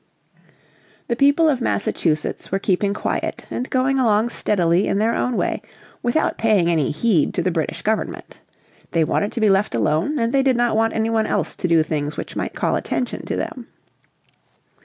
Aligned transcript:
The 1.09 1.15
people 1.15 1.47
of 1.47 1.61
Massachusetts 1.61 2.51
were 2.51 2.57
keeping 2.57 2.91
quiet 2.95 3.45
and 3.51 3.69
going 3.69 3.99
along 3.99 4.29
steadily 4.29 4.87
in 4.87 4.97
their 4.97 5.13
own 5.13 5.37
way, 5.37 5.61
without 6.01 6.39
paying 6.39 6.71
any 6.71 6.89
heed 6.89 7.35
to 7.35 7.43
the 7.43 7.51
British 7.51 7.83
Government. 7.83 8.39
They 8.93 9.03
wanted 9.03 9.31
to 9.33 9.41
be 9.41 9.51
left 9.51 9.75
alone, 9.75 10.17
and 10.17 10.33
they 10.33 10.41
did 10.41 10.57
not 10.57 10.75
want 10.75 10.95
any 10.95 11.11
one 11.11 11.27
else 11.27 11.55
to 11.57 11.67
do 11.67 11.83
things 11.83 12.17
which 12.17 12.35
might 12.35 12.55
call 12.55 12.75
attention 12.75 13.27
to 13.27 13.35
them. 13.35 13.67